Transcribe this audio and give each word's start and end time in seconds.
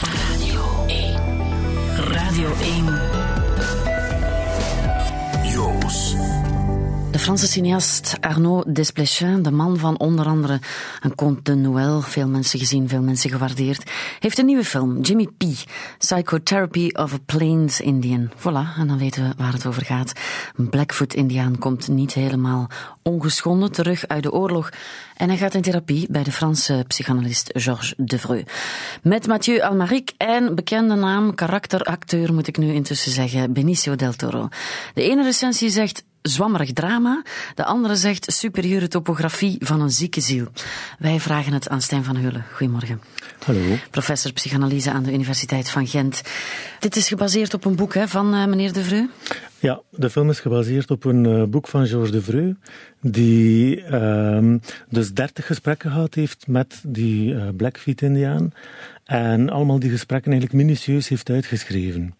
Radio 0.00 0.86
1. 0.88 1.16
Radio 2.08 2.50
1. 2.60 3.31
Franse 7.22 7.46
cineast 7.46 8.16
Arnaud 8.20 8.74
Desplechin, 8.74 9.42
de 9.42 9.50
man 9.50 9.78
van 9.78 9.98
onder 9.98 10.26
andere 10.26 10.60
een 11.00 11.14
Conte 11.14 11.42
de 11.42 11.54
Noël, 11.54 12.00
veel 12.00 12.28
mensen 12.28 12.58
gezien, 12.58 12.88
veel 12.88 13.02
mensen 13.02 13.30
gewaardeerd, 13.30 13.90
heeft 14.18 14.38
een 14.38 14.46
nieuwe 14.46 14.64
film, 14.64 15.00
Jimmy 15.00 15.26
P. 15.26 15.44
Psychotherapy 15.98 16.90
of 16.92 17.12
a 17.12 17.18
Plains 17.26 17.80
Indian. 17.80 18.30
Voilà, 18.36 18.78
en 18.78 18.86
dan 18.86 18.98
weten 18.98 19.28
we 19.28 19.34
waar 19.36 19.52
het 19.52 19.66
over 19.66 19.84
gaat. 19.84 20.12
Een 20.56 20.68
Blackfoot-Indiaan 20.68 21.58
komt 21.58 21.88
niet 21.88 22.12
helemaal 22.12 22.70
ongeschonden 23.02 23.72
terug 23.72 24.06
uit 24.06 24.22
de 24.22 24.32
oorlog 24.32 24.70
en 25.16 25.28
hij 25.28 25.38
gaat 25.38 25.54
in 25.54 25.62
therapie 25.62 26.06
bij 26.10 26.22
de 26.22 26.32
Franse 26.32 26.84
psychanalist 26.86 27.50
Georges 27.52 27.94
Devreux. 27.96 28.52
Met 29.02 29.26
Mathieu 29.26 29.60
Almaric 29.60 30.12
en 30.16 30.54
bekende 30.54 30.94
naam, 30.94 31.34
karakteracteur 31.34 32.34
moet 32.34 32.46
ik 32.46 32.56
nu 32.56 32.72
intussen 32.72 33.12
zeggen, 33.12 33.52
Benicio 33.52 33.96
del 33.96 34.12
Toro. 34.12 34.48
De 34.94 35.02
ene 35.02 35.22
recensie 35.22 35.70
zegt 35.70 36.04
zwammerig 36.22 36.72
drama. 36.72 37.22
De 37.54 37.64
andere 37.64 37.96
zegt 37.96 38.32
superieure 38.32 38.88
topografie 38.88 39.56
van 39.60 39.80
een 39.80 39.90
zieke 39.90 40.20
ziel. 40.20 40.46
Wij 40.98 41.20
vragen 41.20 41.52
het 41.52 41.68
aan 41.68 41.82
Stijn 41.82 42.04
van 42.04 42.16
Heulen. 42.16 42.44
Goedemorgen. 42.52 43.00
Hallo. 43.44 43.76
Professor 43.90 44.32
psychanalyse 44.32 44.90
aan 44.90 45.02
de 45.02 45.12
Universiteit 45.12 45.70
van 45.70 45.86
Gent. 45.86 46.22
Dit 46.78 46.96
is 46.96 47.08
gebaseerd 47.08 47.54
op 47.54 47.64
een 47.64 47.76
boek 47.76 47.94
hè, 47.94 48.08
van 48.08 48.34
uh, 48.34 48.46
meneer 48.46 48.72
Devreux? 48.72 49.10
Ja, 49.58 49.80
de 49.90 50.10
film 50.10 50.30
is 50.30 50.40
gebaseerd 50.40 50.90
op 50.90 51.04
een 51.04 51.24
uh, 51.24 51.44
boek 51.44 51.68
van 51.68 51.86
Georges 51.86 52.10
Devreux, 52.10 52.56
die 53.00 53.84
uh, 53.90 54.54
dus 54.88 55.12
dertig 55.12 55.46
gesprekken 55.46 55.90
gehad 55.90 56.14
heeft 56.14 56.46
met 56.46 56.80
die 56.86 57.32
uh, 57.32 57.48
Blackfeet-Indiaan. 57.56 58.52
En 59.04 59.50
allemaal 59.50 59.78
die 59.78 59.90
gesprekken 59.90 60.32
eigenlijk 60.32 60.62
minutieus 60.62 61.08
heeft 61.08 61.30
uitgeschreven 61.30 62.14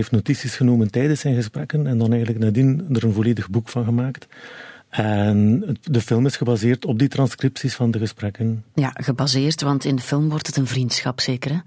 heeft 0.00 0.12
notities 0.12 0.56
genomen 0.56 0.90
tijdens 0.90 1.20
zijn 1.20 1.34
gesprekken 1.34 1.86
en 1.86 1.98
dan 1.98 2.12
eigenlijk 2.12 2.44
nadien 2.44 2.86
er 2.92 3.04
een 3.04 3.12
volledig 3.12 3.50
boek 3.50 3.68
van 3.68 3.84
gemaakt. 3.84 4.26
En 4.90 5.64
de 5.82 6.00
film 6.00 6.26
is 6.26 6.36
gebaseerd 6.36 6.84
op 6.84 6.98
die 6.98 7.08
transcripties 7.08 7.74
van 7.74 7.90
de 7.90 7.98
gesprekken. 7.98 8.64
Ja, 8.74 8.90
gebaseerd, 8.94 9.62
want 9.62 9.84
in 9.84 9.96
de 9.96 10.02
film 10.02 10.28
wordt 10.28 10.46
het 10.46 10.56
een 10.56 10.66
vriendschap, 10.66 11.20
zeker 11.20 11.50
hè? 11.50 11.58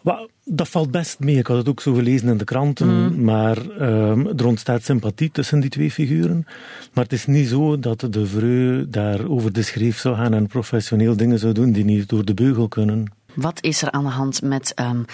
Well, 0.00 0.28
dat 0.44 0.68
valt 0.68 0.90
best 0.90 1.18
mee. 1.18 1.36
Ik 1.36 1.46
had 1.46 1.56
het 1.56 1.68
ook 1.68 1.80
zo 1.80 1.94
gelezen 1.94 2.28
in 2.28 2.36
de 2.36 2.44
kranten. 2.44 2.88
Mm. 2.88 3.24
Maar 3.24 3.58
um, 3.80 4.26
er 4.26 4.46
ontstaat 4.46 4.82
sympathie 4.82 5.30
tussen 5.30 5.60
die 5.60 5.70
twee 5.70 5.90
figuren. 5.90 6.44
Maar 6.92 7.04
het 7.04 7.12
is 7.12 7.26
niet 7.26 7.48
zo 7.48 7.78
dat 7.78 8.06
de 8.10 8.26
Vreu 8.26 8.86
daar 8.88 9.28
over 9.28 9.52
de 9.52 9.62
schreef 9.62 9.98
zou 9.98 10.16
gaan 10.16 10.34
en 10.34 10.46
professioneel 10.46 11.16
dingen 11.16 11.38
zou 11.38 11.52
doen 11.52 11.72
die 11.72 11.84
niet 11.84 12.08
door 12.08 12.24
de 12.24 12.34
beugel 12.34 12.68
kunnen. 12.68 13.12
Wat 13.34 13.62
is 13.62 13.82
er 13.82 13.90
aan 13.90 14.04
de 14.04 14.10
hand 14.10 14.42
met 14.42 14.74
um, 14.80 15.04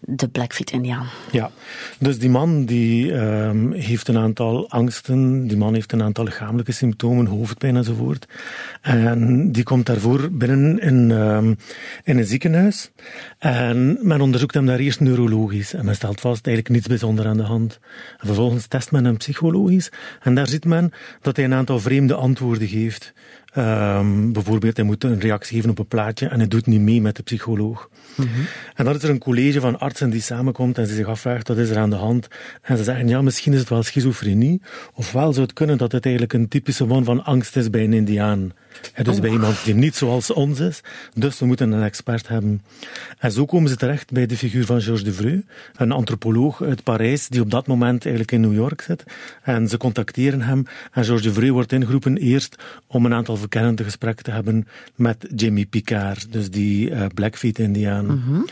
de 0.00 0.28
Blackfeet-Indiaan? 0.28 1.06
Ja, 1.30 1.50
dus 1.98 2.18
die 2.18 2.30
man 2.30 2.64
die 2.64 3.12
um, 3.12 3.72
heeft 3.72 4.08
een 4.08 4.18
aantal 4.18 4.70
angsten, 4.70 5.46
die 5.46 5.56
man 5.56 5.74
heeft 5.74 5.92
een 5.92 6.02
aantal 6.02 6.24
lichamelijke 6.24 6.72
symptomen, 6.72 7.26
hoofdpijn 7.26 7.76
enzovoort. 7.76 8.26
En 8.80 9.52
die 9.52 9.62
komt 9.62 9.86
daarvoor 9.86 10.30
binnen 10.30 10.78
in, 10.80 11.10
um, 11.10 11.56
in 12.04 12.18
een 12.18 12.24
ziekenhuis. 12.24 12.90
En 13.38 13.98
men 14.02 14.20
onderzoekt 14.20 14.54
hem 14.54 14.66
daar 14.66 14.78
eerst 14.78 15.00
neurologisch. 15.00 15.74
En 15.74 15.84
men 15.84 15.94
stelt 15.94 16.20
vast 16.20 16.46
eigenlijk 16.46 16.74
niets 16.74 16.88
bijzonder 16.88 17.26
aan 17.26 17.36
de 17.36 17.42
hand. 17.42 17.78
En 18.18 18.26
vervolgens 18.26 18.66
test 18.66 18.90
men 18.90 19.04
hem 19.04 19.16
psychologisch. 19.16 19.90
En 20.22 20.34
daar 20.34 20.48
ziet 20.48 20.64
men 20.64 20.92
dat 21.22 21.36
hij 21.36 21.44
een 21.44 21.54
aantal 21.54 21.80
vreemde 21.80 22.14
antwoorden 22.14 22.68
geeft. 22.68 23.12
Um, 23.56 24.32
bijvoorbeeld, 24.32 24.76
hij 24.76 24.86
moet 24.86 25.04
een 25.04 25.20
reactie 25.20 25.56
geven 25.56 25.70
op 25.70 25.78
een 25.78 25.86
plaatje 25.86 26.28
en 26.28 26.38
hij 26.38 26.48
doet 26.48 26.66
niet 26.66 26.80
mee 26.80 27.00
met 27.00 27.16
de 27.16 27.22
psycholoog. 27.22 27.88
En 28.74 28.84
dan 28.84 28.94
is 28.94 29.02
er 29.02 29.10
een 29.10 29.18
college 29.18 29.60
van 29.60 29.78
artsen 29.78 30.10
die 30.10 30.20
samenkomt 30.20 30.78
en 30.78 30.86
ze 30.86 30.94
zich 30.94 31.06
afvraagt 31.06 31.48
wat 31.48 31.58
is 31.58 31.70
er 31.70 31.78
aan 31.78 31.90
de 31.90 31.96
hand. 31.96 32.28
En 32.62 32.76
ze 32.76 32.82
zeggen, 32.82 33.08
ja, 33.08 33.22
misschien 33.22 33.52
is 33.52 33.58
het 33.58 33.68
wel 33.68 33.82
schizofrenie. 33.82 34.62
Ofwel 34.94 35.32
zou 35.32 35.46
het 35.46 35.54
kunnen 35.54 35.78
dat 35.78 35.92
het 35.92 36.04
eigenlijk 36.04 36.34
een 36.34 36.48
typische 36.48 36.86
vorm 36.86 37.04
van 37.04 37.24
angst 37.24 37.56
is 37.56 37.70
bij 37.70 37.84
een 37.84 37.92
indiaan. 37.92 38.52
En 38.92 39.04
dus 39.04 39.14
oh. 39.14 39.20
bij 39.20 39.30
iemand 39.30 39.64
die 39.64 39.74
niet 39.74 39.96
zoals 39.96 40.32
ons 40.32 40.60
is. 40.60 40.80
Dus 41.14 41.38
we 41.38 41.46
moeten 41.46 41.72
een 41.72 41.82
expert 41.82 42.28
hebben. 42.28 42.62
En 43.18 43.32
zo 43.32 43.44
komen 43.44 43.68
ze 43.68 43.76
terecht 43.76 44.12
bij 44.12 44.26
de 44.26 44.36
figuur 44.36 44.64
van 44.64 44.80
Georges 44.80 45.04
Devreux, 45.04 45.42
een 45.76 45.92
antropoloog 45.92 46.62
uit 46.62 46.82
Parijs, 46.82 47.28
die 47.28 47.40
op 47.40 47.50
dat 47.50 47.66
moment 47.66 48.04
eigenlijk 48.04 48.32
in 48.32 48.40
New 48.40 48.54
York 48.54 48.80
zit. 48.80 49.04
En 49.42 49.68
ze 49.68 49.76
contacteren 49.76 50.40
hem. 50.40 50.66
En 50.92 51.04
Georges 51.04 51.26
Devreux 51.26 51.50
wordt 51.50 51.72
ingeroepen 51.72 52.16
eerst 52.16 52.56
om 52.86 53.04
een 53.04 53.14
aantal 53.14 53.36
verkennende 53.38 53.84
gesprekken 53.84 54.24
te 54.24 54.30
hebben 54.30 54.68
met 54.94 55.26
Jimmy 55.34 55.66
Picard, 55.66 56.32
dus 56.32 56.50
die 56.50 56.90
uh, 56.90 57.04
Blackfeet-Indiaan. 57.14 58.04
Mm 58.04 58.22
-hmm. 58.26 58.46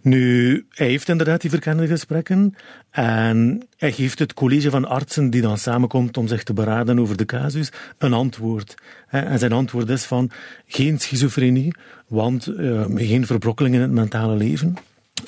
Nu, 0.00 0.66
hij 0.70 0.86
heeft 0.86 1.08
inderdaad 1.08 1.40
die 1.40 1.50
verkennende 1.50 1.90
gesprekken 1.90 2.54
en 2.90 3.62
hij 3.76 3.92
geeft 3.92 4.18
het 4.18 4.34
college 4.34 4.70
van 4.70 4.84
artsen 4.84 5.30
die 5.30 5.42
dan 5.42 5.58
samenkomt 5.58 6.16
om 6.16 6.28
zich 6.28 6.42
te 6.42 6.52
beraden 6.52 6.98
over 6.98 7.16
de 7.16 7.24
casus 7.24 7.72
een 7.98 8.12
antwoord. 8.12 8.74
En 9.08 9.38
zijn 9.38 9.52
antwoord 9.52 9.88
is 9.88 10.04
van 10.04 10.30
geen 10.66 10.98
schizofrenie, 10.98 11.74
want 12.06 12.46
uh, 12.46 12.84
geen 12.94 13.26
verbrokkeling 13.26 13.74
in 13.74 13.80
het 13.80 13.90
mentale 13.90 14.36
leven. 14.36 14.76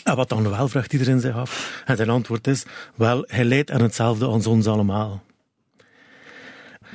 En 0.05 0.17
wat 0.17 0.29
dan 0.29 0.51
wel, 0.51 0.69
vraagt 0.69 0.93
iedereen 0.93 1.21
zich 1.21 1.35
af. 1.35 1.83
En 1.85 1.97
zijn 1.97 2.09
antwoord 2.09 2.47
is, 2.47 2.65
wel, 2.95 3.25
hij 3.27 3.45
leidt 3.45 3.71
aan 3.71 3.83
hetzelfde 3.83 4.27
als 4.27 4.47
ons 4.47 4.67
allemaal. 4.67 5.23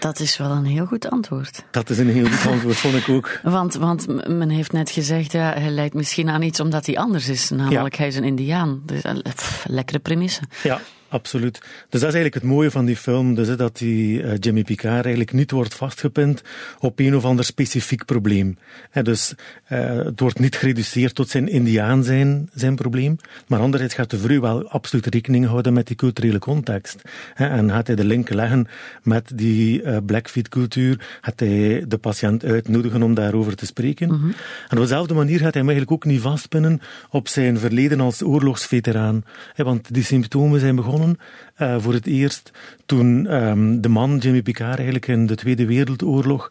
Dat 0.03 0.19
is 0.19 0.37
wel 0.37 0.51
een 0.51 0.65
heel 0.65 0.85
goed 0.85 1.09
antwoord. 1.09 1.63
Dat 1.71 1.89
is 1.89 1.97
een 1.97 2.09
heel 2.09 2.25
goed 2.25 2.51
antwoord, 2.51 2.77
vond 2.77 2.95
ik 2.95 3.09
ook. 3.09 3.39
Want, 3.43 3.73
want 3.73 4.27
men 4.27 4.49
heeft 4.49 4.71
net 4.71 4.89
gezegd, 4.89 5.31
ja, 5.31 5.53
hij 5.53 5.69
lijkt 5.69 5.95
misschien 5.95 6.29
aan 6.29 6.41
iets 6.41 6.59
omdat 6.59 6.85
hij 6.85 6.97
anders 6.97 7.29
is. 7.29 7.49
Namelijk, 7.49 7.95
ja. 7.95 7.99
hij 7.99 8.07
is 8.07 8.15
een 8.15 8.23
indiaan. 8.23 8.81
Dus, 8.85 9.01
pff, 9.35 9.65
lekkere 9.67 9.99
premisse. 9.99 10.41
Ja, 10.63 10.79
absoluut. 11.13 11.59
Dus 11.89 12.01
dat 12.01 12.09
is 12.09 12.15
eigenlijk 12.15 12.33
het 12.33 12.43
mooie 12.43 12.71
van 12.71 12.85
die 12.85 12.95
film, 12.95 13.35
dus 13.35 13.57
dat 13.57 13.77
die 13.77 14.21
uh, 14.21 14.31
Jimmy 14.39 14.63
Picard 14.63 15.03
eigenlijk 15.03 15.33
niet 15.33 15.51
wordt 15.51 15.73
vastgepind 15.73 16.41
op 16.79 16.99
een 16.99 17.15
of 17.15 17.25
ander 17.25 17.45
specifiek 17.45 18.05
probleem. 18.05 18.57
Dus 19.01 19.33
uh, 19.69 19.79
het 20.05 20.19
wordt 20.19 20.39
niet 20.39 20.55
gereduceerd 20.55 21.15
tot 21.15 21.29
zijn 21.29 21.47
indiaan 21.49 22.03
zijn, 22.03 22.49
zijn 22.53 22.75
probleem, 22.75 23.15
maar 23.47 23.59
anderzijds 23.59 23.93
gaat 23.93 24.09
de 24.09 24.17
vrouw 24.17 24.39
wel 24.39 24.67
absoluut 24.67 25.07
rekening 25.07 25.45
houden 25.45 25.73
met 25.73 25.87
die 25.87 25.95
culturele 25.95 26.39
context. 26.39 27.01
En 27.35 27.69
gaat 27.69 27.87
hij 27.87 27.95
de 27.95 28.05
link 28.05 28.29
leggen 28.29 28.67
met 29.03 29.31
die 29.35 29.81
uh, 29.81 29.97
Blackfeet 30.05 30.49
cultuur, 30.49 31.17
gaat 31.21 31.39
hij 31.39 31.85
de 31.87 31.97
patiënt 31.97 32.45
uitnodigen 32.45 33.03
om 33.03 33.13
daarover 33.13 33.55
te 33.55 33.65
spreken. 33.65 34.07
Mm 34.07 34.21
-hmm. 34.21 34.33
En 34.69 34.77
op 34.77 34.83
dezelfde 34.83 35.13
manier 35.13 35.39
gaat 35.39 35.53
hij 35.53 35.61
hem 35.61 35.69
eigenlijk 35.69 35.91
ook 35.91 36.11
niet 36.11 36.21
vastpinnen 36.21 36.81
op 37.09 37.27
zijn 37.27 37.59
verleden 37.59 37.99
als 37.99 38.23
oorlogsveteraan. 38.23 39.23
Want 39.55 39.93
die 39.93 40.03
symptomen 40.03 40.59
zijn 40.59 40.75
begonnen 40.75 41.02
uh, 41.09 41.75
voor 41.79 41.93
het 41.93 42.05
eerst 42.05 42.51
toen 42.85 43.33
um, 43.33 43.81
de 43.81 43.89
man 43.89 44.17
Jimmy 44.17 44.41
Picard 44.41 44.75
eigenlijk 44.75 45.07
in 45.07 45.25
de 45.25 45.35
Tweede 45.35 45.65
Wereldoorlog 45.65 46.47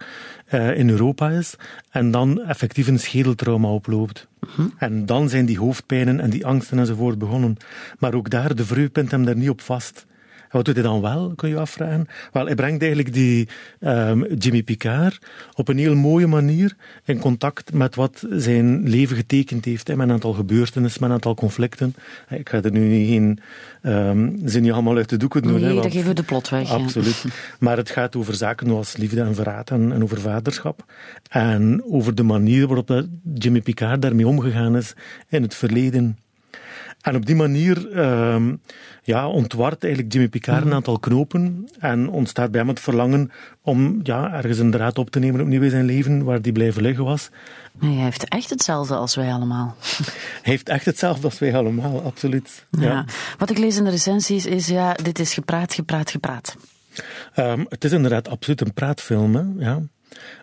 uh, 0.50 0.78
in 0.78 0.90
Europa 0.90 1.30
is 1.30 1.56
en 1.90 2.10
dan 2.10 2.42
effectief 2.42 2.86
een 2.86 2.98
schedeltrauma 2.98 3.68
oploopt. 3.68 4.28
-huh. 4.56 4.66
En 4.78 5.06
dan 5.06 5.28
zijn 5.28 5.46
die 5.46 5.58
hoofdpijnen 5.58 6.20
en 6.20 6.30
die 6.30 6.46
angsten 6.46 6.78
enzovoort 6.78 7.18
begonnen. 7.18 7.56
Maar 7.98 8.14
ook 8.14 8.30
daar, 8.30 8.54
de 8.54 8.90
pint 8.92 9.10
hem 9.10 9.24
daar 9.24 9.36
niet 9.36 9.50
op 9.50 9.60
vast. 9.60 10.06
Wat 10.52 10.64
doet 10.64 10.74
hij 10.74 10.84
dan 10.84 11.00
wel, 11.00 11.32
kun 11.36 11.48
je 11.48 11.58
afvragen? 11.58 12.06
Wel, 12.32 12.46
hij 12.46 12.54
brengt 12.54 12.80
eigenlijk 12.82 13.12
die 13.12 13.48
um, 13.80 14.34
Jimmy 14.34 14.62
Picard 14.62 15.18
op 15.54 15.68
een 15.68 15.78
heel 15.78 15.94
mooie 15.94 16.26
manier 16.26 16.76
in 17.04 17.18
contact 17.18 17.72
met 17.72 17.94
wat 17.94 18.24
zijn 18.30 18.88
leven 18.88 19.16
getekend 19.16 19.64
heeft. 19.64 19.88
Hè, 19.88 19.96
met 19.96 20.06
een 20.06 20.12
aantal 20.12 20.32
gebeurtenissen, 20.32 21.00
met 21.00 21.08
een 21.10 21.14
aantal 21.14 21.34
conflicten. 21.34 21.94
Ik 22.28 22.48
ga 22.48 22.62
er 22.62 22.72
nu 22.72 23.06
geen 23.06 23.38
um, 23.82 24.38
zin 24.44 24.62
niet 24.62 24.72
allemaal 24.72 24.96
uit 24.96 25.08
de 25.08 25.16
doeken 25.16 25.42
doen. 25.42 25.60
Nee, 25.60 25.74
hè, 25.74 25.82
dan 25.82 25.90
geven 25.90 26.08
we 26.08 26.14
de 26.14 26.22
plot 26.22 26.48
weg. 26.48 26.70
Absoluut. 26.70 27.20
Ja. 27.22 27.30
Maar 27.58 27.76
het 27.76 27.90
gaat 27.90 28.16
over 28.16 28.34
zaken 28.34 28.66
zoals 28.66 28.96
liefde 28.96 29.20
en 29.20 29.34
verraad 29.34 29.70
en, 29.70 29.92
en 29.92 30.02
over 30.02 30.20
vaderschap. 30.20 30.84
En 31.30 31.82
over 31.84 32.14
de 32.14 32.22
manier 32.22 32.66
waarop 32.66 32.86
dat 32.86 33.06
Jimmy 33.34 33.60
Picard 33.60 34.02
daarmee 34.02 34.26
omgegaan 34.26 34.76
is 34.76 34.94
in 35.28 35.42
het 35.42 35.54
verleden. 35.54 36.18
En 37.02 37.16
op 37.16 37.26
die 37.26 37.34
manier 37.34 37.98
um, 37.98 38.60
ja, 39.02 39.28
ontwart 39.28 39.84
eigenlijk 39.84 40.12
Jimmy 40.12 40.28
Picard 40.28 40.64
een 40.64 40.72
aantal 40.72 40.98
knopen 40.98 41.68
en 41.78 42.08
ontstaat 42.08 42.50
bij 42.50 42.60
hem 42.60 42.68
het 42.68 42.80
verlangen 42.80 43.30
om 43.62 44.00
ja, 44.02 44.32
ergens 44.32 44.58
een 44.58 44.70
draad 44.70 44.98
op 44.98 45.10
te 45.10 45.18
nemen 45.18 45.40
opnieuw 45.40 45.62
in 45.62 45.70
zijn 45.70 45.84
leven 45.84 46.24
waar 46.24 46.42
die 46.42 46.52
blijven 46.52 46.82
liggen 46.82 47.04
was. 47.04 47.30
Nee, 47.78 47.94
hij 47.94 48.04
heeft 48.04 48.28
echt 48.28 48.50
hetzelfde 48.50 48.94
als 48.94 49.14
wij 49.14 49.32
allemaal. 49.32 49.76
Hij 50.42 50.52
heeft 50.52 50.68
echt 50.68 50.84
hetzelfde 50.84 51.24
als 51.24 51.38
wij 51.38 51.54
allemaal, 51.54 52.02
absoluut. 52.02 52.66
Ja. 52.70 52.82
ja. 52.82 53.04
Wat 53.38 53.50
ik 53.50 53.58
lees 53.58 53.76
in 53.76 53.84
de 53.84 53.90
recensies 53.90 54.46
is, 54.46 54.66
ja, 54.66 54.92
dit 54.92 55.18
is 55.18 55.34
gepraat, 55.34 55.74
gepraat, 55.74 56.10
gepraat. 56.10 56.56
Um, 57.36 57.66
het 57.68 57.84
is 57.84 57.92
inderdaad 57.92 58.28
absoluut 58.28 58.60
een 58.60 58.72
praatfilm, 58.72 59.34
hè? 59.34 59.42
ja. 59.58 59.82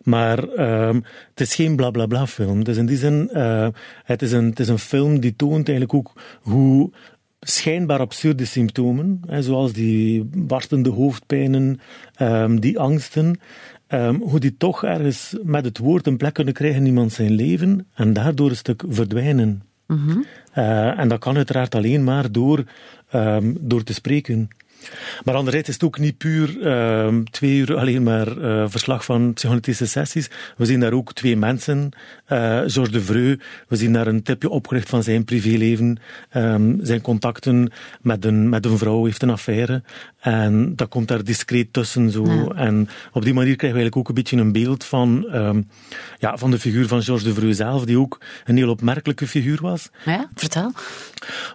Maar 0.03 0.43
um, 0.87 1.03
het 1.29 1.39
is 1.41 1.55
geen 1.55 1.75
blablabla 1.75 2.05
bla, 2.05 2.17
bla 2.17 2.27
film. 2.27 2.63
Dus 2.63 2.77
in 2.77 2.85
die 2.85 2.97
zin, 2.97 3.29
uh, 3.33 3.67
het, 4.03 4.21
is 4.21 4.31
een, 4.31 4.45
het 4.45 4.59
is 4.59 4.67
een 4.67 4.79
film 4.79 5.19
die 5.19 5.35
toont 5.35 5.69
eigenlijk 5.69 5.93
ook 5.93 6.21
hoe 6.41 6.91
schijnbaar 7.39 7.99
absurde 7.99 8.45
symptomen, 8.45 9.21
hè, 9.27 9.41
zoals 9.41 9.73
die 9.73 10.23
barstende 10.23 10.89
hoofdpijnen, 10.89 11.79
um, 12.21 12.59
die 12.59 12.79
angsten, 12.79 13.39
um, 13.87 14.21
hoe 14.21 14.39
die 14.39 14.57
toch 14.57 14.83
ergens 14.83 15.35
met 15.43 15.65
het 15.65 15.77
woord 15.77 16.07
een 16.07 16.17
plek 16.17 16.33
kunnen 16.33 16.53
krijgen 16.53 16.79
in 16.79 16.87
iemand 16.87 17.13
zijn 17.13 17.31
leven 17.31 17.87
en 17.93 18.13
daardoor 18.13 18.49
een 18.49 18.55
stuk 18.55 18.83
verdwijnen. 18.87 19.61
Mhm. 19.87 20.17
Eh, 20.51 20.99
en 20.99 21.07
dat 21.07 21.19
kan 21.19 21.35
uiteraard 21.35 21.75
alleen 21.75 22.03
maar 22.03 22.31
door, 22.31 22.63
ehm, 23.09 23.53
door 23.59 23.83
te 23.83 23.93
spreken. 23.93 24.47
Maar 25.23 25.35
anderzijds 25.35 25.67
is 25.67 25.73
het 25.73 25.83
ook 25.83 25.99
niet 25.99 26.17
puur 26.17 26.61
ehm, 26.61 27.23
twee 27.23 27.57
uur 27.57 27.77
alleen 27.77 28.03
maar 28.03 28.41
eh, 28.41 28.63
verslag 28.67 29.05
van 29.05 29.33
psychoanalytische 29.33 29.87
sessies. 29.87 30.29
We 30.57 30.65
zien 30.65 30.79
daar 30.79 30.93
ook 30.93 31.13
twee 31.13 31.37
mensen. 31.37 31.89
Uh, 32.31 32.59
Georges 32.65 32.91
de 32.91 33.01
Vreu, 33.01 33.37
we 33.67 33.75
zien 33.75 33.93
daar 33.93 34.07
een 34.07 34.23
tipje 34.23 34.49
opgericht 34.49 34.89
van 34.89 35.03
zijn 35.03 35.25
privéleven. 35.25 35.97
Um, 36.35 36.79
zijn 36.81 37.01
contacten 37.01 37.71
met 38.01 38.25
een, 38.25 38.49
met 38.49 38.65
een 38.65 38.77
vrouw, 38.77 39.05
heeft 39.05 39.21
een 39.21 39.29
affaire. 39.29 39.83
En 40.19 40.75
dat 40.75 40.89
komt 40.89 41.07
daar 41.07 41.23
discreet 41.23 41.73
tussen. 41.73 42.11
Zo. 42.11 42.25
Ja. 42.25 42.55
En 42.55 42.89
op 43.11 43.23
die 43.23 43.33
manier 43.33 43.55
krijgen 43.55 43.79
we 43.79 43.83
eigenlijk 43.83 43.95
ook 43.95 44.07
een 44.07 44.13
beetje 44.13 44.37
een 44.37 44.51
beeld 44.51 44.83
van, 44.83 45.25
um, 45.33 45.67
ja, 46.19 46.37
van 46.37 46.51
de 46.51 46.59
figuur 46.59 46.87
van 46.87 47.03
Georges 47.03 47.27
de 47.27 47.33
Vreu 47.33 47.53
zelf, 47.53 47.85
die 47.85 47.99
ook 47.99 48.21
een 48.45 48.57
heel 48.57 48.69
opmerkelijke 48.69 49.27
figuur 49.27 49.59
was. 49.61 49.89
Ja, 50.05 50.29
vertel. 50.35 50.71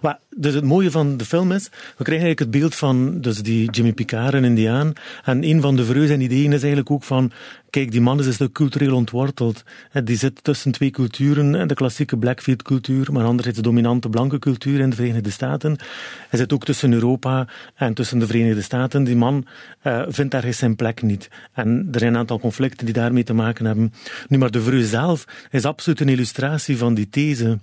Maar, 0.01 0.19
dus 0.35 0.53
het 0.53 0.63
mooie 0.63 0.91
van 0.91 1.17
de 1.17 1.25
film 1.25 1.51
is, 1.51 1.69
we 1.69 2.03
krijgen 2.03 2.25
eigenlijk 2.25 2.39
het 2.39 2.51
beeld 2.51 2.75
van 2.75 3.14
dus 3.21 3.41
die 3.41 3.71
Jimmy 3.71 3.93
Picard, 3.93 4.33
een 4.33 4.43
Indiaan. 4.43 4.93
En 5.23 5.43
een 5.43 5.61
van 5.61 5.75
de 5.75 5.85
Vreu 5.85 6.07
zijn 6.07 6.21
ideeën 6.21 6.53
is 6.53 6.59
eigenlijk 6.59 6.91
ook 6.91 7.03
van, 7.03 7.31
kijk, 7.69 7.91
die 7.91 8.01
man 8.01 8.19
is 8.19 8.25
een 8.25 8.33
stuk 8.33 8.51
cultureel 8.51 8.95
ontworteld. 8.95 9.63
Die 10.03 10.17
zit 10.17 10.43
tussen 10.43 10.71
twee 10.71 10.91
culturen, 10.91 11.67
de 11.67 11.73
klassieke 11.73 12.17
Blackfield-cultuur, 12.17 13.11
maar 13.11 13.25
anderzijds 13.25 13.57
de 13.57 13.63
dominante 13.63 14.09
blanke 14.09 14.39
cultuur 14.39 14.79
in 14.79 14.89
de 14.89 14.95
Verenigde 14.95 15.29
Staten. 15.29 15.77
Hij 16.29 16.39
zit 16.39 16.53
ook 16.53 16.65
tussen 16.65 16.93
Europa 16.93 17.47
en 17.75 17.93
tussen 17.93 18.19
de 18.19 18.27
Verenigde 18.27 18.61
Staten. 18.61 19.03
Die 19.03 19.15
man 19.15 19.45
uh, 19.83 20.03
vindt 20.07 20.33
ergens 20.33 20.57
zijn 20.57 20.75
plek 20.75 21.01
niet. 21.01 21.29
En 21.53 21.87
er 21.91 21.99
zijn 21.99 22.13
een 22.13 22.19
aantal 22.19 22.39
conflicten 22.39 22.85
die 22.85 22.93
daarmee 22.93 23.23
te 23.23 23.33
maken 23.33 23.65
hebben. 23.65 23.93
Nu, 24.27 24.37
maar 24.37 24.51
de 24.51 24.61
Vreu 24.61 24.83
zelf 24.83 25.25
is 25.51 25.65
absoluut 25.65 25.99
een 25.99 26.09
illustratie 26.09 26.77
van 26.77 26.93
die 26.93 27.09
these. 27.09 27.57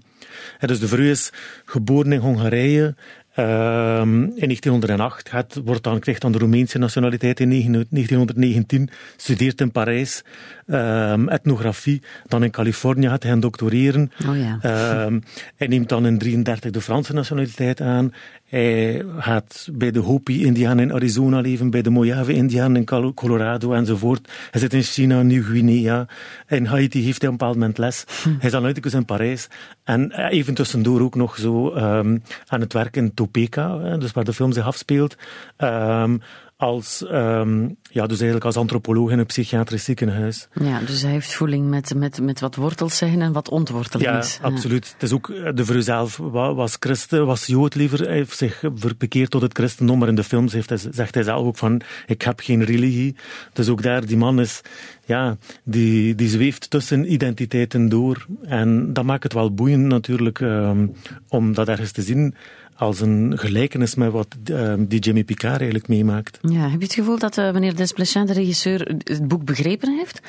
Dus 0.58 0.80
de 0.80 0.88
Vreu 0.88 1.10
is 1.10 1.30
geboren 1.64 2.12
in 2.12 2.20
Hongarije. 2.20 2.94
Um, 3.36 4.24
in 4.24 4.46
1908 4.46 5.28
gaat, 5.28 5.60
wordt 5.64 5.82
dan, 5.82 5.98
krijgt 5.98 6.20
dan 6.20 6.32
de 6.32 6.38
Roemeense 6.38 6.78
nationaliteit 6.78 7.40
in 7.40 7.48
1919, 7.48 8.90
studeert 9.16 9.60
in 9.60 9.70
Parijs 9.70 10.24
um, 10.66 11.28
etnografie, 11.28 12.02
dan 12.26 12.44
in 12.44 12.50
Californië 12.50 13.08
gaat 13.08 13.22
hij 13.22 13.38
doctoreren. 13.38 14.12
Oh 14.28 14.36
ja. 14.36 15.04
um, 15.04 15.22
hij 15.56 15.66
neemt 15.66 15.88
dan 15.88 16.06
in 16.06 16.18
1933 16.18 16.70
de 16.70 16.80
Franse 16.80 17.12
nationaliteit 17.12 17.80
aan. 17.80 18.12
Hij 18.52 19.04
gaat 19.18 19.68
bij 19.72 19.90
de 19.90 19.98
Hopi-Indianen 19.98 20.84
in 20.84 20.92
Arizona 20.92 21.40
leven, 21.40 21.70
bij 21.70 21.82
de 21.82 21.90
Mojave-Indianen 21.90 22.76
in 22.76 23.14
Colorado 23.14 23.72
enzovoort. 23.72 24.32
Hij 24.50 24.60
zit 24.60 24.72
in 24.72 24.82
China, 24.82 25.22
Nieuw-Guinea. 25.22 26.06
In 26.48 26.64
Haiti 26.64 27.04
heeft 27.04 27.22
hij 27.22 27.30
op 27.30 27.32
een 27.32 27.38
bepaald 27.38 27.54
moment 27.54 27.78
les. 27.78 28.04
Hm. 28.22 28.28
Hij 28.28 28.38
is 28.40 28.50
dan 28.50 28.64
uitgekozen 28.64 28.98
in 28.98 29.04
Parijs. 29.04 29.48
En 29.84 30.12
even 30.12 30.54
tussendoor 30.54 31.00
ook 31.00 31.14
nog 31.14 31.36
zo 31.36 31.74
um, 31.74 32.22
aan 32.46 32.60
het 32.60 32.72
werk 32.72 32.96
in 32.96 33.14
Topeka, 33.22 33.96
dus 33.96 34.12
waar 34.12 34.24
de 34.24 34.32
film 34.32 34.52
zich 34.52 34.66
afspeelt. 34.66 35.16
Um, 35.58 36.20
als, 36.56 37.04
um, 37.10 37.76
ja, 37.82 38.06
dus 38.06 38.16
eigenlijk 38.16 38.44
als 38.44 38.56
antropoloog 38.56 39.10
in 39.10 39.18
een 39.18 39.26
psychiatrisch 39.26 39.84
ziekenhuis. 39.84 40.48
Ja, 40.52 40.80
dus 40.80 41.02
hij 41.02 41.10
heeft 41.10 41.34
voeling 41.34 41.68
met, 41.68 41.94
met, 41.94 42.20
met 42.20 42.40
wat 42.40 42.54
wortels 42.54 42.96
zeggen 42.96 43.22
en 43.22 43.32
wat 43.32 43.48
ontworteling 43.48 44.10
ja, 44.10 44.18
is. 44.18 44.38
Ja, 44.42 44.48
absoluut. 44.48 44.92
Het 44.92 45.02
is 45.02 45.12
ook, 45.12 45.26
de 45.54 45.64
vrouw 45.64 45.80
zelf 45.80 46.16
was 46.32 46.76
christen, 46.80 47.26
was 47.26 47.46
jood 47.46 47.74
liever. 47.74 48.00
Hij 48.00 48.14
heeft 48.14 48.36
zich 48.36 48.62
bekeerd 48.98 49.30
tot 49.30 49.42
het 49.42 49.56
christendom, 49.56 49.98
maar 49.98 50.08
in 50.08 50.14
de 50.14 50.24
films 50.24 50.52
heeft 50.52 50.68
hij, 50.68 50.78
zegt 50.90 51.14
hij 51.14 51.22
zelf 51.22 51.46
ook 51.46 51.56
van, 51.56 51.80
ik 52.06 52.22
heb 52.22 52.40
geen 52.40 52.64
religie. 52.64 53.16
Dus 53.52 53.68
ook 53.68 53.82
daar, 53.82 54.06
die 54.06 54.16
man 54.16 54.40
is, 54.40 54.60
ja, 55.04 55.36
die, 55.64 56.14
die 56.14 56.28
zweeft 56.28 56.70
tussen 56.70 57.12
identiteiten 57.12 57.88
door. 57.88 58.26
En 58.42 58.92
dat 58.92 59.04
maakt 59.04 59.22
het 59.22 59.32
wel 59.32 59.54
boeiend 59.54 59.86
natuurlijk, 59.86 60.40
um, 60.40 60.92
om 61.28 61.54
dat 61.54 61.68
ergens 61.68 61.92
te 61.92 62.02
zien 62.02 62.34
als 62.82 63.00
een 63.00 63.38
gelijkenis 63.38 63.94
met 63.94 64.12
wat 64.12 64.36
uh, 64.50 64.74
die 64.78 65.00
Jimmy 65.00 65.24
Picard 65.24 65.56
eigenlijk 65.56 65.88
meemaakt. 65.88 66.38
Ja, 66.42 66.68
heb 66.68 66.80
je 66.80 66.86
het 66.86 66.94
gevoel 66.94 67.18
dat 67.18 67.38
uh, 67.38 67.52
meneer 67.52 67.76
Desplechin, 67.76 68.26
de 68.26 68.32
regisseur, 68.32 68.94
het 69.04 69.28
boek 69.28 69.44
begrepen 69.44 69.96
heeft? 69.96 70.20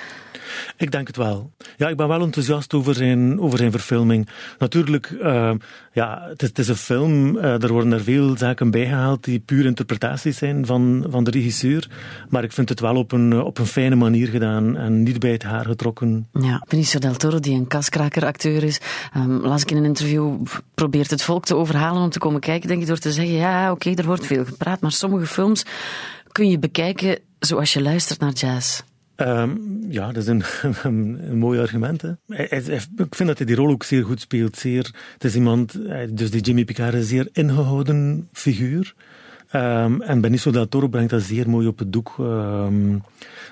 Ik 0.78 0.92
denk 0.92 1.08
het 1.08 1.18
wel. 1.18 1.52
Ja, 1.78 1.88
ik 1.90 1.98
ben 1.98 2.08
wel 2.08 2.22
enthousiast 2.22 2.74
over 2.74 2.96
zijn, 2.96 3.40
over 3.40 3.58
zijn 3.58 3.72
verfilming. 3.72 4.28
Natuurlijk, 4.58 5.10
uh, 5.10 5.52
ja, 5.92 6.28
het 6.38 6.60
is, 6.60 6.68
een 6.68 6.76
film. 6.76 7.38
Uh, 7.38 7.64
er 7.64 7.72
worden 7.72 7.92
er 7.92 8.04
veel 8.04 8.38
zaken 8.38 8.72
bijgehaald 8.72 9.24
die 9.24 9.40
puur 9.40 9.66
interpretaties 9.66 10.38
zijn 10.38 10.66
van, 10.66 11.06
van 11.10 11.24
de 11.24 11.32
regisseur. 11.32 11.90
Maar 12.30 12.44
ik 12.44 12.52
vind 12.52 12.70
het 12.70 12.80
wel 12.80 12.96
op 12.96 13.12
een, 13.12 13.42
op 13.42 13.58
een 13.58 13.66
fijne 13.66 13.96
manier 13.96 14.28
gedaan 14.28 14.78
en 14.78 15.04
niet 15.04 15.20
bij 15.20 15.32
het 15.32 15.44
haar 15.44 15.66
getrokken. 15.66 16.28
Ja, 16.32 16.64
Benicio 16.68 17.00
del 17.00 17.16
Toro, 17.16 17.40
die 17.40 17.56
een 17.56 17.68
kaskraker-acteur 17.68 18.64
is, 18.64 18.80
um, 19.18 19.42
las 19.42 19.62
ik 19.62 19.72
in 19.72 19.78
een 19.78 19.86
interview, 19.86 20.36
probeert 20.74 21.10
het 21.10 21.22
volk 21.22 21.46
te 21.46 21.56
overhalen 21.56 22.02
om 22.02 22.10
te 22.10 22.20
komen 22.20 22.40
kijken, 22.40 22.68
denk 22.68 22.82
ik, 22.82 22.88
door 22.88 22.98
te 22.98 23.12
zeggen, 23.12 23.34
ja, 23.34 23.72
oké, 23.72 23.94
er 23.94 24.06
wordt 24.06 24.26
veel 24.26 24.46
gepraat, 24.46 24.82
maar 24.82 24.92
sommige 24.92 25.26
films 25.26 25.66
kun 26.32 26.50
je 26.50 26.60
bekijken 26.60 27.20
zoals 27.40 27.74
je 27.74 27.82
luistert 27.82 28.20
naar 28.20 28.32
jazz. 28.32 28.82
Um, 29.16 29.86
ja, 29.90 30.12
dat 30.12 30.28
is 30.28 30.44
een, 30.84 31.38
mooi 31.40 31.60
argument. 31.60 32.04
Ik 32.28 33.16
vind 33.16 33.28
dat 33.28 33.38
hij 33.38 33.46
die 33.46 33.56
rol 33.56 33.70
ook 33.70 33.84
zeer 33.84 34.04
goed 34.06 34.20
speelt. 34.20 34.58
Zeer, 34.58 34.92
het 35.14 35.24
is 35.24 35.36
iemand, 35.36 35.80
dus 36.18 36.32
die 36.32 36.42
Jimmy 36.42 36.66
Picard 36.66 36.94
is 36.94 37.00
een 37.00 37.06
zeer 37.06 37.30
ingehouden 37.32 38.28
figuur. 38.32 38.96
Um, 39.56 40.02
en 40.02 40.22
Benicio 40.22 40.52
del 40.52 40.68
Toro 40.68 40.88
brengt 40.88 41.10
dat 41.10 41.22
zeer 41.22 41.50
mooi 41.50 41.68
op 41.68 41.80
het 41.80 41.94
doek. 41.94 42.16
Um, 42.20 43.04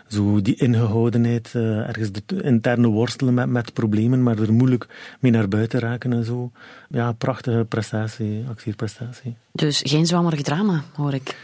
zo 0.07 0.41
die 0.41 0.55
ingehoudenheid, 0.55 1.53
uh, 1.55 1.87
ergens 1.87 2.11
de 2.11 2.43
interne 2.43 2.87
worstelen 2.87 3.33
met, 3.33 3.49
met 3.49 3.73
problemen, 3.73 4.23
maar 4.23 4.39
er 4.39 4.53
moeilijk 4.53 4.87
mee 5.19 5.31
naar 5.31 5.47
buiten 5.47 5.79
raken 5.79 6.13
en 6.13 6.23
zo. 6.23 6.51
Ja, 6.89 7.11
prachtige 7.11 7.65
prestatie, 7.69 8.45
actieprestatie. 8.49 9.35
Dus 9.51 9.81
geen 9.85 10.05
zwammerig 10.05 10.41
drama, 10.41 10.83
hoor 10.95 11.13
ik. 11.13 11.35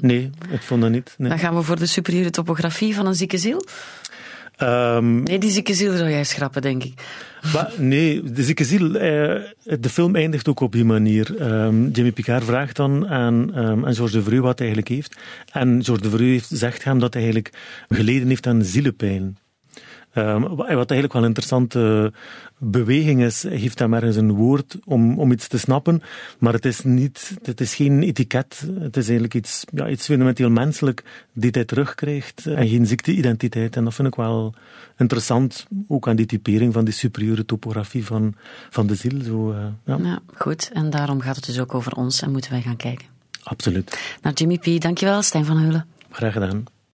nee, 0.00 0.30
ik 0.50 0.62
vond 0.62 0.80
dat 0.80 0.90
niet. 0.90 1.14
Nee. 1.18 1.28
Dan 1.28 1.38
gaan 1.38 1.54
we 1.54 1.62
voor 1.62 1.78
de 1.78 1.86
superieure 1.86 2.30
topografie 2.30 2.94
van 2.94 3.06
een 3.06 3.14
zieke 3.14 3.38
ziel? 3.38 3.64
Um, 4.62 5.22
nee, 5.22 5.38
die 5.38 5.50
zieke 5.50 5.74
ziel 5.74 5.96
zou 5.96 6.10
jij 6.10 6.24
schrappen, 6.24 6.62
denk 6.62 6.84
ik. 6.84 6.92
Maar 7.52 7.72
nee, 7.76 8.22
de 8.22 8.42
zieke 8.42 8.64
ziel, 8.64 8.94
eh, 8.94 9.40
de 9.80 9.88
film 9.88 10.16
eindigt 10.16 10.48
ook 10.48 10.60
op 10.60 10.72
die 10.72 10.84
manier. 10.84 11.52
Um, 11.52 11.90
Jimmy 11.90 12.12
Picard 12.12 12.44
vraagt 12.44 12.76
dan 12.76 13.08
aan, 13.08 13.58
um, 13.58 13.86
aan 13.86 13.94
Georges 13.94 14.12
de 14.12 14.22
Vreu 14.22 14.40
wat 14.40 14.58
hij 14.58 14.66
eigenlijk 14.66 14.88
heeft. 14.88 15.16
En 15.52 15.84
Georges 15.84 16.10
de 16.10 16.16
Vreu 16.16 16.30
heeft, 16.30 16.48
zegt 16.52 16.84
hem 16.84 16.98
dat 16.98 17.14
hij 17.14 17.22
eigenlijk 17.22 17.54
geleden 17.88 18.28
heeft 18.28 18.46
aan 18.46 18.62
zielepijn. 18.62 19.36
Um, 20.16 20.56
wat 20.56 20.66
eigenlijk 20.68 21.12
wel 21.12 21.22
een 21.22 21.28
interessante 21.28 22.12
beweging 22.58 23.22
is, 23.22 23.44
geeft 23.48 23.78
hem 23.78 23.94
ergens 23.94 24.16
een 24.16 24.32
woord 24.32 24.76
om, 24.84 25.18
om 25.18 25.32
iets 25.32 25.48
te 25.48 25.58
snappen, 25.58 26.02
maar 26.38 26.52
het 26.52 26.64
is, 26.64 26.82
niet, 26.82 27.36
het 27.42 27.60
is 27.60 27.74
geen 27.74 28.02
etiket, 28.02 28.66
het 28.78 28.96
is 28.96 29.04
eigenlijk 29.04 29.34
iets, 29.34 29.64
ja, 29.72 29.88
iets 29.88 30.04
fundamenteel 30.04 30.50
menselijk 30.50 31.26
die 31.32 31.50
hij 31.50 31.64
terugkrijgt 31.64 32.46
en 32.46 32.68
geen 32.68 32.86
ziekteidentiteit. 32.86 33.76
En 33.76 33.84
dat 33.84 33.94
vind 33.94 34.08
ik 34.08 34.14
wel 34.14 34.54
interessant, 34.98 35.66
ook 35.88 36.08
aan 36.08 36.16
die 36.16 36.26
typering 36.26 36.72
van 36.72 36.84
die 36.84 36.94
superieure 36.94 37.44
topografie 37.44 38.04
van, 38.04 38.34
van 38.70 38.86
de 38.86 38.94
ziel. 38.94 39.22
Zo, 39.22 39.50
uh, 39.50 39.66
ja. 39.84 39.98
ja, 40.02 40.18
goed, 40.34 40.70
en 40.72 40.90
daarom 40.90 41.20
gaat 41.20 41.36
het 41.36 41.46
dus 41.46 41.60
ook 41.60 41.74
over 41.74 41.92
ons 41.92 42.22
en 42.22 42.32
moeten 42.32 42.50
wij 42.50 42.62
gaan 42.62 42.76
kijken. 42.76 43.06
Absoluut. 43.42 44.16
Naar 44.22 44.32
Jimmy 44.32 44.58
P. 44.58 44.80
Dankjewel, 44.80 45.22
Stijn 45.22 45.44
van 45.44 45.58
Heulen. 45.58 45.86
Graag 46.10 46.32
gedaan. 46.32 46.73